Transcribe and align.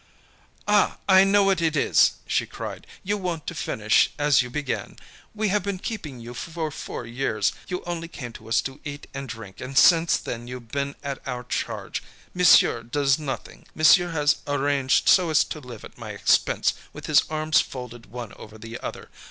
"Ah! 0.67 0.97
I 1.07 1.23
know 1.23 1.43
what 1.43 1.61
it 1.61 1.77
is," 1.77 2.13
she 2.25 2.47
cried, 2.47 2.87
"you 3.03 3.17
want 3.19 3.45
to 3.45 3.53
finish 3.53 4.09
as 4.17 4.41
you 4.41 4.49
began. 4.49 4.95
We 5.35 5.49
have 5.49 5.61
been 5.61 5.77
keeping 5.77 6.19
you 6.19 6.33
for 6.33 6.71
four 6.71 7.05
years. 7.05 7.53
You 7.67 7.83
only 7.85 8.07
came 8.07 8.33
to 8.33 8.49
us 8.49 8.63
to 8.63 8.79
eat 8.83 9.05
and 9.13 9.29
drink, 9.29 9.61
and 9.61 9.77
since 9.77 10.17
then 10.17 10.47
you've 10.47 10.69
been 10.71 10.95
at 11.03 11.21
our 11.27 11.43
charge. 11.43 12.01
Monsieur 12.33 12.81
does 12.81 13.19
nothing, 13.19 13.67
Monsieur 13.75 14.09
has 14.09 14.37
arranged 14.47 15.07
so 15.07 15.29
as 15.29 15.43
to 15.43 15.59
live 15.59 15.85
at 15.85 15.99
my 15.99 16.09
expense 16.09 16.73
with 16.93 17.05
his 17.05 17.23
arms 17.29 17.61
folded 17.61 18.07
one 18.07 18.33
over 18.37 18.57
the 18.57 18.79
other. 18.79 19.07